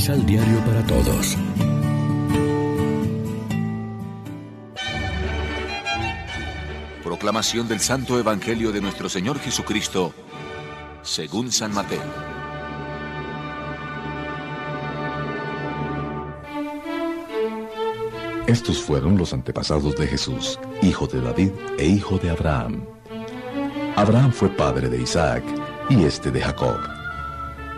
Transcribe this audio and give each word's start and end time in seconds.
Misal 0.00 0.24
Diario 0.24 0.58
para 0.64 0.82
Todos. 0.86 1.36
Proclamación 7.04 7.68
del 7.68 7.80
Santo 7.80 8.18
Evangelio 8.18 8.72
de 8.72 8.80
nuestro 8.80 9.10
Señor 9.10 9.38
Jesucristo, 9.40 10.14
según 11.02 11.52
San 11.52 11.74
Mateo. 11.74 12.00
Estos 18.46 18.80
fueron 18.80 19.18
los 19.18 19.34
antepasados 19.34 19.96
de 19.96 20.06
Jesús, 20.06 20.58
hijo 20.80 21.08
de 21.08 21.20
David 21.20 21.50
e 21.76 21.84
hijo 21.84 22.16
de 22.16 22.30
Abraham. 22.30 22.86
Abraham 23.96 24.32
fue 24.32 24.48
padre 24.48 24.88
de 24.88 25.02
Isaac 25.02 25.44
y 25.90 26.04
este 26.04 26.30
de 26.30 26.40
Jacob. 26.40 26.78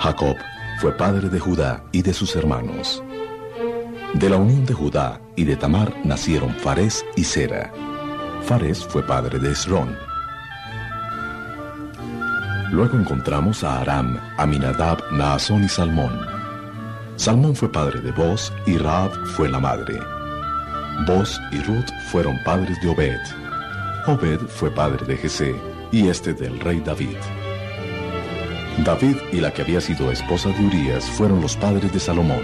Jacob 0.00 0.34
fue 0.78 0.96
padre 0.96 1.28
de 1.28 1.40
Judá 1.40 1.82
y 1.90 2.02
de 2.02 2.14
sus 2.14 2.36
hermanos. 2.36 3.02
De 4.14 4.30
la 4.30 4.36
unión 4.36 4.64
de 4.64 4.74
Judá 4.74 5.20
y 5.34 5.42
de 5.42 5.56
Tamar 5.56 5.92
nacieron 6.04 6.54
Fares 6.54 7.04
y 7.16 7.24
Sera. 7.24 7.72
Fares 8.44 8.84
fue 8.84 9.02
padre 9.02 9.40
de 9.40 9.50
Esrón. 9.50 9.96
Luego 12.70 12.96
encontramos 12.96 13.64
a 13.64 13.80
Aram, 13.80 14.20
Aminadab, 14.36 15.02
Naasón 15.10 15.64
y 15.64 15.68
Salmón. 15.68 16.16
Salmón 17.16 17.56
fue 17.56 17.72
padre 17.72 18.00
de 18.00 18.12
Boz 18.12 18.52
y 18.64 18.78
Raab 18.78 19.10
fue 19.34 19.48
la 19.48 19.58
madre. 19.58 19.98
Boz 21.08 21.40
y 21.50 21.60
Ruth 21.62 21.90
fueron 22.12 22.38
padres 22.44 22.80
de 22.80 22.88
Obed. 22.88 23.20
Obed 24.06 24.38
fue 24.46 24.70
padre 24.70 25.04
de 25.06 25.16
Jesé 25.16 25.60
y 25.90 26.06
este 26.06 26.34
del 26.34 26.60
rey 26.60 26.80
David. 26.80 27.16
David 28.84 29.16
y 29.32 29.40
la 29.40 29.52
que 29.52 29.62
había 29.62 29.80
sido 29.80 30.10
esposa 30.12 30.50
de 30.50 30.64
Urías 30.64 31.04
fueron 31.04 31.40
los 31.40 31.56
padres 31.56 31.92
de 31.92 32.00
Salomón. 32.00 32.42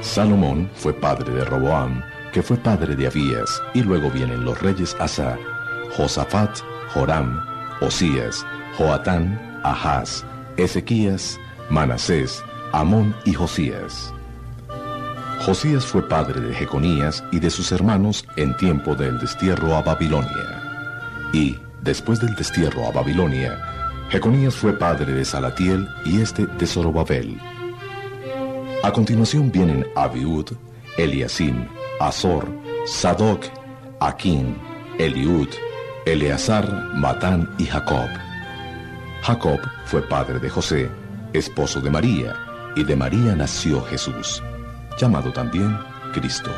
Salomón 0.00 0.70
fue 0.74 0.92
padre 0.92 1.32
de 1.32 1.44
Roboam, 1.44 2.02
que 2.32 2.42
fue 2.42 2.56
padre 2.56 2.94
de 2.94 3.06
Abías, 3.06 3.60
y 3.74 3.82
luego 3.82 4.10
vienen 4.10 4.44
los 4.44 4.60
reyes 4.60 4.96
Asa, 5.00 5.36
Josafat, 5.96 6.58
Joram, 6.94 7.40
Osías, 7.80 8.46
Joatán, 8.76 9.60
Ahaz, 9.64 10.24
Ezequías, 10.56 11.38
Manasés, 11.68 12.42
Amón 12.72 13.14
y 13.24 13.32
Josías. 13.32 14.14
Josías 15.44 15.84
fue 15.84 16.06
padre 16.06 16.40
de 16.40 16.54
Jeconías 16.54 17.24
y 17.32 17.40
de 17.40 17.50
sus 17.50 17.72
hermanos 17.72 18.26
en 18.36 18.56
tiempo 18.56 18.94
del 18.94 19.18
destierro 19.18 19.74
a 19.74 19.82
Babilonia. 19.82 21.30
Y, 21.32 21.58
después 21.82 22.20
del 22.20 22.34
destierro 22.34 22.86
a 22.86 22.92
Babilonia, 22.92 23.89
Jeconías 24.10 24.56
fue 24.56 24.76
padre 24.76 25.12
de 25.12 25.24
Salatiel 25.24 25.86
y 26.04 26.20
este 26.20 26.44
de 26.44 26.66
Zorobabel. 26.66 27.40
A 28.82 28.92
continuación 28.92 29.52
vienen 29.52 29.86
Abiud, 29.94 30.46
Eliasim, 30.98 31.68
Azor, 32.00 32.48
Sadoc, 32.86 33.44
Aquín, 34.00 34.56
Eliud, 34.98 35.48
Eleazar, 36.06 36.68
Matán 36.96 37.48
y 37.56 37.66
Jacob. 37.66 38.08
Jacob 39.22 39.60
fue 39.84 40.02
padre 40.02 40.40
de 40.40 40.50
José, 40.50 40.90
esposo 41.32 41.80
de 41.80 41.90
María, 41.90 42.34
y 42.74 42.82
de 42.82 42.96
María 42.96 43.36
nació 43.36 43.80
Jesús, 43.82 44.42
llamado 44.98 45.32
también 45.32 45.78
Cristo. 46.12 46.50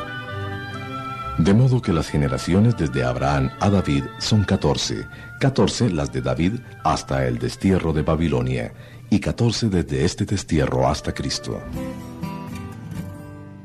De 1.38 1.55
modo 1.55 1.80
que 1.80 1.92
las 1.92 2.08
generaciones 2.08 2.77
desde 2.77 3.05
Abraham 3.05 3.50
a 3.58 3.70
David 3.70 4.05
son 4.19 4.44
catorce, 4.44 5.06
catorce 5.41 5.91
las 5.91 6.12
de 6.12 6.20
David 6.20 6.61
hasta 6.84 7.27
el 7.27 7.38
destierro 7.38 7.94
de 7.94 8.02
Babilonia, 8.02 8.75
y 9.08 9.19
catorce 9.19 9.69
desde 9.69 10.05
este 10.05 10.25
destierro 10.25 10.86
hasta 10.86 11.12
Cristo. 11.12 11.60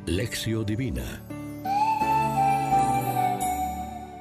Lección 0.05 0.65
Divina 0.65 1.21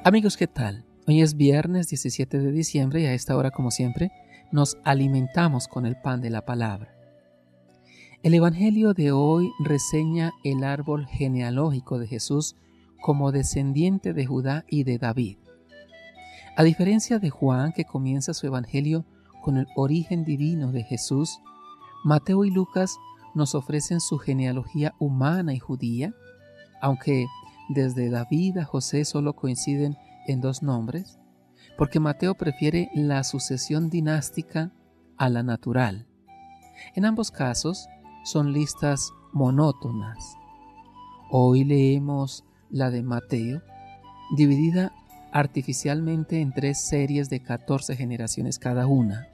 Amigos, 0.03 0.37
¿qué 0.37 0.47
tal? 0.47 0.85
Hoy 1.05 1.21
es 1.21 1.35
viernes 1.35 1.87
17 1.87 2.39
de 2.39 2.51
diciembre 2.51 3.01
y 3.01 3.05
a 3.05 3.13
esta 3.13 3.35
hora, 3.35 3.51
como 3.51 3.71
siempre, 3.71 4.11
nos 4.51 4.77
alimentamos 4.83 5.67
con 5.67 5.85
el 5.85 5.95
pan 5.95 6.21
de 6.21 6.29
la 6.29 6.45
palabra. 6.45 6.93
El 8.23 8.33
Evangelio 8.33 8.93
de 8.93 9.11
hoy 9.13 9.49
reseña 9.63 10.33
el 10.43 10.63
árbol 10.63 11.07
genealógico 11.07 11.97
de 11.97 12.07
Jesús 12.07 12.55
como 13.01 13.31
descendiente 13.31 14.13
de 14.13 14.25
Judá 14.25 14.65
y 14.67 14.83
de 14.83 14.97
David. 14.97 15.37
A 16.55 16.63
diferencia 16.63 17.19
de 17.19 17.29
Juan, 17.29 17.71
que 17.71 17.85
comienza 17.85 18.33
su 18.33 18.47
Evangelio 18.47 19.05
con 19.43 19.57
el 19.57 19.67
origen 19.75 20.25
divino 20.25 20.71
de 20.71 20.83
Jesús, 20.83 21.39
Mateo 22.03 22.45
y 22.45 22.51
Lucas 22.51 22.97
nos 23.35 23.53
ofrecen 23.53 23.99
su 23.99 24.17
genealogía 24.17 24.95
humana 24.99 25.53
y 25.53 25.59
judía, 25.59 26.13
aunque 26.81 27.27
desde 27.69 28.09
David 28.09 28.57
a 28.57 28.65
José 28.65 29.05
solo 29.05 29.33
coinciden 29.33 29.97
en 30.27 30.41
dos 30.41 30.63
nombres, 30.63 31.19
porque 31.77 31.99
Mateo 31.99 32.35
prefiere 32.35 32.89
la 32.95 33.23
sucesión 33.23 33.89
dinástica 33.89 34.71
a 35.17 35.29
la 35.29 35.43
natural. 35.43 36.07
En 36.95 37.05
ambos 37.05 37.31
casos 37.31 37.87
son 38.23 38.53
listas 38.53 39.11
monótonas. 39.33 40.35
Hoy 41.29 41.63
leemos 41.63 42.43
la 42.69 42.89
de 42.89 43.03
Mateo, 43.03 43.61
dividida 44.35 44.93
artificialmente 45.31 46.41
en 46.41 46.51
tres 46.51 46.79
series 46.79 47.29
de 47.29 47.41
14 47.41 47.95
generaciones 47.95 48.59
cada 48.59 48.87
una. 48.87 49.27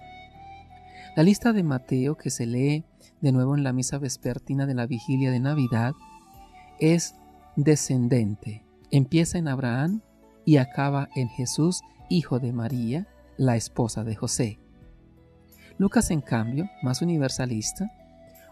La 1.16 1.24
lista 1.24 1.54
de 1.54 1.64
Mateo, 1.64 2.18
que 2.18 2.30
se 2.30 2.46
lee 2.46 2.84
de 3.22 3.32
nuevo 3.32 3.56
en 3.56 3.64
la 3.64 3.74
misa 3.74 4.00
vespertina 4.00 4.66
de 4.66 4.74
la 4.74 4.88
vigilia 4.88 5.32
de 5.32 5.40
Navidad, 5.40 5.94
es 6.80 7.16
descendente. 7.56 8.64
Empieza 8.90 9.38
en 9.38 9.48
Abraham 9.48 10.02
y 10.46 10.58
acaba 10.58 11.10
en 11.16 11.30
Jesús, 11.30 11.82
hijo 12.10 12.40
de 12.40 12.52
María, 12.52 13.08
la 13.38 13.56
esposa 13.56 14.04
de 14.04 14.16
José. 14.16 14.60
Lucas, 15.78 16.12
en 16.12 16.22
cambio, 16.22 16.70
más 16.82 17.02
universalista, 17.02 17.92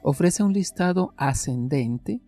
ofrece 0.02 0.44
un 0.44 0.54
listado 0.54 1.14
ascendente 1.18 2.22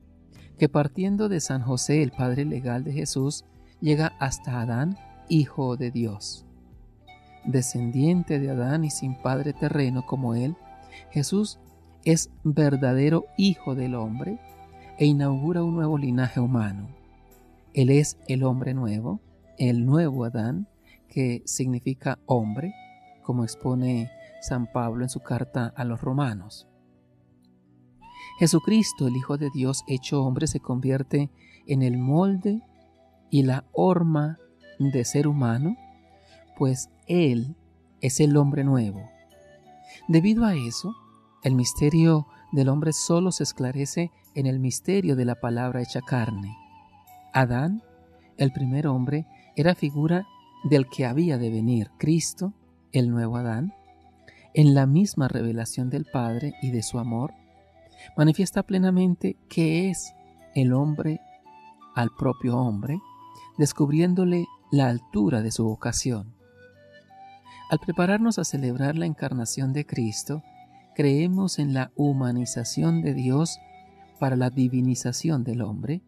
que 0.57 0.69
partiendo 0.69 1.29
de 1.29 1.39
San 1.39 1.61
José, 1.61 2.03
el 2.03 2.11
padre 2.11 2.45
legal 2.45 2.83
de 2.83 2.93
Jesús, 2.93 3.45
llega 3.81 4.13
hasta 4.19 4.61
Adán, 4.61 4.97
hijo 5.29 5.77
de 5.77 5.91
Dios. 5.91 6.45
Descendiente 7.45 8.39
de 8.39 8.51
Adán 8.51 8.85
y 8.85 8.89
sin 8.89 9.15
padre 9.15 9.53
terreno 9.53 10.05
como 10.05 10.35
él, 10.35 10.55
Jesús 11.11 11.59
es 12.05 12.29
verdadero 12.43 13.25
hijo 13.37 13.75
del 13.75 13.95
hombre 13.95 14.39
e 14.97 15.05
inaugura 15.05 15.63
un 15.63 15.75
nuevo 15.75 15.97
linaje 15.97 16.39
humano. 16.39 16.89
Él 17.73 17.89
es 17.89 18.17
el 18.27 18.43
hombre 18.43 18.73
nuevo, 18.73 19.19
el 19.57 19.85
nuevo 19.85 20.25
Adán, 20.25 20.67
que 21.09 21.41
significa 21.45 22.19
hombre, 22.25 22.73
como 23.23 23.43
expone 23.43 24.11
San 24.41 24.67
Pablo 24.71 25.03
en 25.03 25.09
su 25.09 25.21
carta 25.21 25.73
a 25.75 25.83
los 25.85 26.01
romanos. 26.01 26.67
Jesucristo, 28.39 29.07
el 29.07 29.15
Hijo 29.15 29.37
de 29.37 29.49
Dios 29.51 29.83
hecho 29.87 30.23
hombre, 30.23 30.47
se 30.47 30.59
convierte 30.59 31.29
en 31.67 31.81
el 31.81 31.97
molde 31.97 32.61
y 33.29 33.43
la 33.43 33.65
horma 33.71 34.37
de 34.79 35.05
ser 35.05 35.27
humano, 35.27 35.75
pues 36.57 36.89
Él 37.07 37.55
es 38.01 38.19
el 38.19 38.35
hombre 38.37 38.63
nuevo. 38.63 39.09
Debido 40.07 40.45
a 40.45 40.55
eso, 40.55 40.95
el 41.43 41.55
misterio 41.55 42.27
del 42.51 42.69
hombre 42.69 42.93
solo 42.93 43.31
se 43.31 43.43
esclarece 43.43 44.11
en 44.35 44.47
el 44.47 44.59
misterio 44.59 45.15
de 45.15 45.25
la 45.25 45.35
palabra 45.35 45.81
hecha 45.81 46.01
carne. 46.01 46.55
Adán, 47.33 47.83
el 48.37 48.51
primer 48.51 48.87
hombre, 48.87 49.27
era 49.55 49.75
figura 49.75 50.27
del 50.63 50.87
que 50.87 51.05
había 51.05 51.37
de 51.37 51.49
venir, 51.49 51.91
Cristo, 51.97 52.53
el 52.91 53.09
nuevo 53.09 53.37
Adán, 53.37 53.73
en 54.53 54.73
la 54.73 54.85
misma 54.85 55.27
revelación 55.27 55.89
del 55.89 56.05
Padre 56.05 56.53
y 56.61 56.71
de 56.71 56.83
su 56.83 56.99
amor, 56.99 57.33
manifiesta 58.17 58.63
plenamente 58.63 59.37
que 59.49 59.89
es 59.89 60.13
el 60.55 60.73
hombre 60.73 61.19
al 61.95 62.09
propio 62.17 62.57
hombre, 62.57 62.99
descubriéndole 63.57 64.45
la 64.71 64.87
altura 64.87 65.41
de 65.41 65.51
su 65.51 65.63
vocación. 65.63 66.33
Al 67.69 67.79
prepararnos 67.79 68.39
a 68.39 68.43
celebrar 68.43 68.95
la 68.95 69.05
encarnación 69.05 69.73
de 69.73 69.85
Cristo, 69.85 70.43
creemos 70.95 71.59
en 71.59 71.73
la 71.73 71.91
humanización 71.95 73.01
de 73.01 73.13
Dios 73.13 73.59
para 74.19 74.35
la 74.35 74.49
divinización 74.49 75.43
del 75.43 75.61
hombre, 75.61 76.01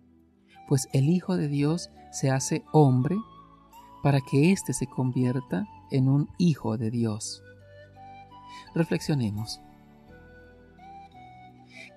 pues 0.68 0.88
el 0.94 1.10
Hijo 1.10 1.38
de 1.38 1.48
Dios 1.48 1.90
se 2.12 2.32
hace 2.32 2.64
hombre 2.72 3.16
para 4.04 4.20
que 4.22 4.52
éste 4.52 4.74
se 4.74 4.88
convierta 4.88 5.66
en 5.92 6.08
un 6.08 6.30
Hijo 6.38 6.78
de 6.78 6.92
Dios. 6.92 7.42
Reflexionemos. 8.74 9.62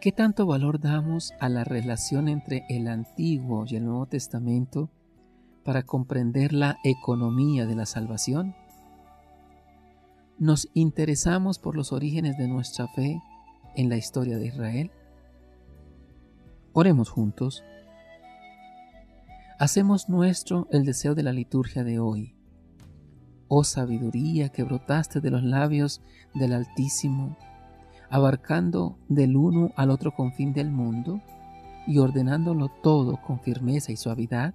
¿Qué 0.01 0.13
tanto 0.13 0.47
valor 0.47 0.81
damos 0.81 1.33
a 1.41 1.49
la 1.49 1.65
relación 1.65 2.29
entre 2.29 2.65
el 2.69 2.87
Antiguo 2.87 3.65
y 3.67 3.77
el 3.77 3.85
Nuevo 3.85 4.07
Testamento 4.07 4.91
para 5.65 5.83
comprender 5.83 6.53
la 6.53 6.79
economía 6.85 7.67
de 7.67 7.75
la 7.75 7.85
salvación? 7.85 8.55
¿Nos 10.39 10.69
interesamos 10.73 11.59
por 11.59 11.75
los 11.75 11.93
orígenes 11.93 12.39
de 12.39 12.47
nuestra 12.47 12.87
fe 12.87 13.21
en 13.75 13.89
la 13.89 13.97
historia 13.97 14.39
de 14.39 14.47
Israel? 14.47 14.93
Oremos 16.73 17.11
juntos. 17.11 17.65
Hacemos 19.59 20.09
nuestro 20.09 20.69
el 20.71 20.85
deseo 20.85 21.17
de 21.17 21.25
la 21.25 21.33
liturgia 21.33 21.83
de 21.83 21.99
hoy. 21.99 22.37
Oh 23.49 23.65
sabiduría 23.65 24.51
que 24.51 24.63
brotaste 24.63 25.21
de 25.21 25.31
los 25.31 25.43
labios 25.43 26.03
del 26.35 26.53
Altísimo, 26.53 27.37
abarcando 28.11 28.99
del 29.09 29.37
uno 29.37 29.73
al 29.77 29.91
otro 29.91 30.15
confín 30.15 30.53
del 30.53 30.71
mundo 30.71 31.21
y 31.87 31.99
ordenándolo 31.99 32.69
todo 32.83 33.21
con 33.21 33.41
firmeza 33.41 33.93
y 33.93 33.97
suavidad, 33.97 34.55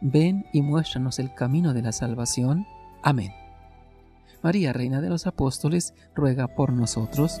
ven 0.00 0.46
y 0.52 0.62
muéstranos 0.62 1.18
el 1.18 1.34
camino 1.34 1.74
de 1.74 1.82
la 1.82 1.92
salvación. 1.92 2.66
Amén. 3.02 3.32
María, 4.42 4.72
Reina 4.72 5.00
de 5.00 5.08
los 5.08 5.26
Apóstoles, 5.26 5.94
ruega 6.14 6.46
por 6.46 6.72
nosotros. 6.72 7.40